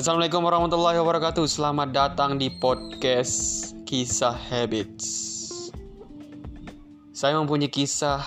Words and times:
Assalamualaikum 0.00 0.48
warahmatullahi 0.48 0.96
wabarakatuh. 0.96 1.44
Selamat 1.44 1.92
datang 1.92 2.40
di 2.40 2.48
podcast 2.48 3.68
Kisah 3.84 4.32
Habits. 4.32 5.04
Saya 7.12 7.36
mempunyai 7.36 7.68
kisah 7.68 8.24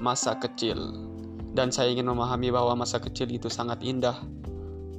masa 0.00 0.40
kecil 0.40 0.80
dan 1.52 1.68
saya 1.76 1.92
ingin 1.92 2.08
memahami 2.08 2.48
bahwa 2.48 2.72
masa 2.72 3.04
kecil 3.04 3.28
itu 3.28 3.52
sangat 3.52 3.84
indah, 3.84 4.16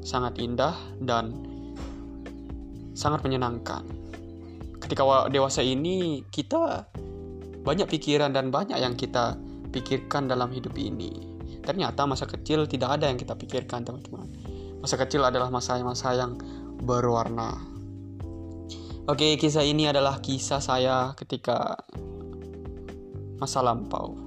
sangat 0.05 0.37
indah 0.37 0.77
dan 1.01 1.33
sangat 2.93 3.25
menyenangkan. 3.25 3.81
Ketika 4.77 5.25
dewasa 5.25 5.65
ini 5.65 6.21
kita 6.29 6.85
banyak 7.65 7.89
pikiran 7.89 8.29
dan 8.29 8.53
banyak 8.53 8.77
yang 8.77 8.93
kita 8.93 9.41
pikirkan 9.73 10.29
dalam 10.29 10.53
hidup 10.53 10.77
ini. 10.77 11.33
Ternyata 11.65 12.05
masa 12.05 12.29
kecil 12.29 12.69
tidak 12.69 13.01
ada 13.01 13.09
yang 13.09 13.17
kita 13.17 13.33
pikirkan, 13.33 13.81
teman-teman 13.81 14.60
Masa 14.81 14.97
kecil 14.97 15.21
adalah 15.21 15.53
masa-masa 15.53 16.17
yang 16.17 16.41
berwarna. 16.81 17.61
Oke, 19.05 19.37
kisah 19.37 19.61
ini 19.61 19.85
adalah 19.85 20.17
kisah 20.17 20.57
saya 20.57 21.13
ketika 21.13 21.77
masa 23.37 23.61
lampau. 23.61 24.17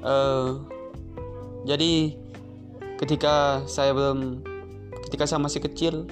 Uh, 0.00 0.64
jadi 1.68 2.16
ketika 2.96 3.64
saya 3.68 3.92
belum, 3.92 4.40
ketika 5.08 5.28
saya 5.28 5.44
masih 5.44 5.60
kecil, 5.60 6.08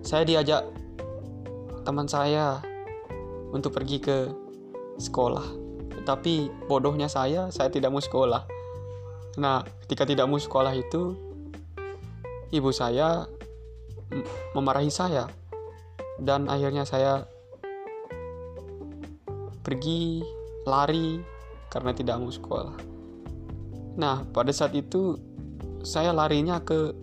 saya 0.00 0.24
diajak 0.24 0.64
teman 1.84 2.08
saya 2.08 2.64
untuk 3.52 3.76
pergi 3.76 4.00
ke 4.00 4.32
sekolah. 4.96 5.44
Tetapi 5.92 6.68
bodohnya 6.72 7.12
saya, 7.12 7.52
saya 7.52 7.68
tidak 7.68 7.92
mau 7.92 8.00
sekolah 8.00 8.56
Nah, 9.36 9.60
ketika 9.84 10.08
tidak 10.08 10.26
mau 10.28 10.40
sekolah 10.40 10.72
itu, 10.72 11.12
ibu 12.52 12.72
saya 12.72 13.28
memarahi 14.56 14.88
saya, 14.88 15.28
dan 16.16 16.48
akhirnya 16.48 16.88
saya 16.88 17.28
pergi 19.60 20.24
lari 20.64 21.20
karena 21.68 21.92
tidak 21.92 22.16
mau 22.16 22.32
sekolah. 22.32 22.76
Nah, 24.00 24.24
pada 24.32 24.52
saat 24.52 24.72
itu 24.72 25.18
saya 25.84 26.16
larinya 26.16 26.60
ke 26.64 26.94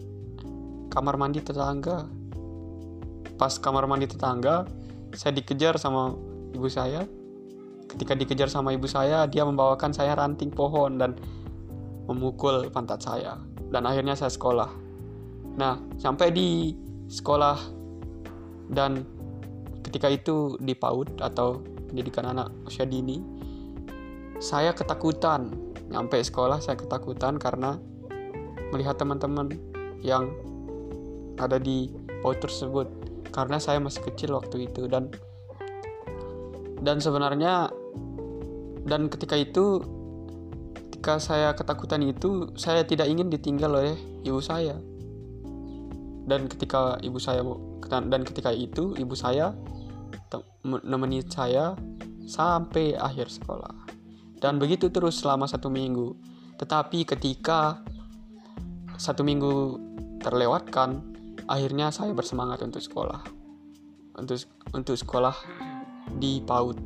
kamar 0.89 1.17
mandi 1.17 1.42
tetangga. 1.42 2.06
Pas 3.38 3.58
kamar 3.58 3.86
mandi 3.89 4.09
tetangga, 4.09 4.66
saya 5.14 5.34
dikejar 5.36 5.78
sama 5.78 6.14
ibu 6.54 6.70
saya. 6.70 7.06
Ketika 7.89 8.17
dikejar 8.17 8.50
sama 8.50 8.73
ibu 8.73 8.89
saya, 8.89 9.26
dia 9.30 9.45
membawakan 9.45 9.94
saya 9.94 10.17
ranting 10.17 10.50
pohon 10.50 10.98
dan 10.98 11.14
memukul 12.08 12.68
pantat 12.70 13.04
saya 13.04 13.40
dan 13.72 13.88
akhirnya 13.88 14.14
saya 14.14 14.30
sekolah. 14.30 14.70
Nah, 15.58 15.80
sampai 15.98 16.34
di 16.34 16.73
sekolah 17.10 17.58
dan 18.73 19.06
ketika 19.86 20.10
itu 20.10 20.58
di 20.58 20.73
PAUD 20.73 21.22
atau 21.22 21.62
pendidikan 21.92 22.34
anak 22.34 22.50
usia 22.66 22.86
dini, 22.86 23.22
saya 24.42 24.73
ketakutan. 24.73 25.54
Nyampe 25.94 26.18
sekolah 26.26 26.58
saya 26.58 26.73
ketakutan 26.80 27.38
karena 27.38 27.78
melihat 28.73 28.98
teman-teman 28.98 29.54
yang 30.02 30.34
ada 31.38 31.62
di 31.62 31.94
PAUD 32.26 32.38
tersebut 32.42 32.88
karena 33.34 33.58
saya 33.58 33.82
masih 33.82 34.02
kecil 34.06 34.38
waktu 34.38 34.70
itu 34.70 34.86
dan 34.90 35.10
dan 36.82 36.98
sebenarnya 37.02 37.70
dan 38.86 39.08
ketika 39.08 39.40
itu 39.40 39.82
ketika 41.04 41.20
saya 41.20 41.52
ketakutan 41.52 42.00
itu, 42.00 42.48
saya 42.56 42.88
tidak 42.88 43.12
ingin 43.12 43.28
ditinggal 43.28 43.76
oleh 43.76 43.92
ibu 44.23 44.40
saya. 44.40 44.80
Dan 46.23 46.48
ketika 46.48 46.95
ibu 47.04 47.20
saya 47.20 47.44
dan 48.08 48.23
ketika 48.23 48.55
itu 48.55 48.95
ibu 48.95 49.11
saya 49.11 49.52
menemani 50.64 51.20
saya 51.27 51.76
sampai 52.23 52.95
akhir 52.95 53.36
sekolah. 53.36 53.83
Dan 54.39 54.64
begitu 54.64 54.88
terus 54.95 55.20
selama 55.20 55.44
satu 55.44 55.67
minggu. 55.67 56.16
Tetapi 56.55 57.04
ketika 57.04 57.83
satu 58.95 59.27
minggu 59.27 59.76
terlewatkan, 60.23 61.04
akhirnya 61.52 61.92
saya 61.92 62.16
bersemangat 62.16 62.64
untuk 62.64 62.80
sekolah. 62.80 63.20
Untuk 64.16 64.39
untuk 64.72 64.95
sekolah 64.95 65.36
di 66.16 66.39
PAUD. 66.48 66.80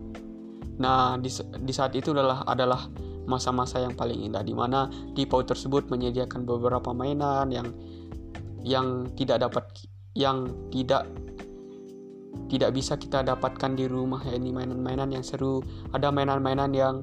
Nah, 0.81 1.21
di, 1.21 1.29
di 1.61 1.69
saat 1.69 1.93
itu 1.93 2.17
adalah 2.17 2.41
adalah 2.49 2.81
masa-masa 3.27 3.83
yang 3.83 3.93
paling 3.93 4.23
indah 4.31 4.41
di 4.41 4.55
mana 4.55 4.87
di 5.13 5.27
PAUD 5.27 5.51
tersebut 5.53 5.91
menyediakan 5.91 6.47
beberapa 6.47 6.95
mainan 6.95 7.51
yang 7.51 7.67
yang 8.63 9.11
tidak 9.13 9.43
dapat 9.43 9.63
yang 10.15 10.49
tidak 10.71 11.05
tidak 12.47 12.71
bisa 12.71 12.95
kita 12.95 13.21
dapatkan 13.21 13.75
di 13.75 13.85
rumah 13.85 14.23
ini 14.23 14.55
mainan-mainan 14.55 15.11
yang 15.11 15.23
seru. 15.23 15.59
Ada 15.91 16.09
mainan-mainan 16.09 16.71
yang 16.71 16.95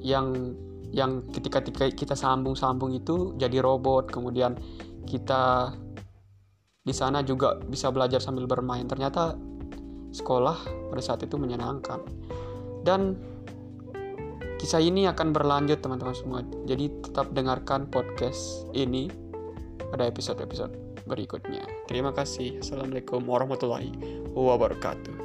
yang 0.00 0.56
yang 0.92 1.24
ketika 1.32 1.60
kita 1.92 2.16
sambung-sambung 2.16 2.96
itu 2.96 3.36
jadi 3.36 3.60
robot. 3.60 4.08
Kemudian 4.08 4.56
kita 5.04 5.76
di 6.82 6.94
sana 6.96 7.20
juga 7.22 7.60
bisa 7.62 7.92
belajar 7.92 8.18
sambil 8.18 8.48
bermain. 8.48 8.88
Ternyata 8.88 9.36
sekolah 10.12 10.88
pada 10.88 11.02
saat 11.04 11.20
itu 11.24 11.36
menyenangkan. 11.36 12.00
Dan 12.82 13.31
Kisah 14.62 14.78
ini 14.78 15.10
akan 15.10 15.34
berlanjut 15.34 15.82
teman-teman 15.82 16.14
semua. 16.14 16.46
Jadi 16.70 16.86
tetap 17.02 17.34
dengarkan 17.34 17.90
podcast 17.90 18.62
ini 18.70 19.10
pada 19.90 20.06
episode-episode 20.06 20.70
berikutnya. 21.02 21.66
Terima 21.90 22.14
kasih. 22.14 22.62
Assalamualaikum 22.62 23.26
warahmatullahi 23.26 23.90
wabarakatuh. 24.30 25.18